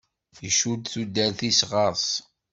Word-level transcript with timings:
Icudd 0.47 0.83
tudert-is 0.93 1.59
ɣer-s. 1.71 2.07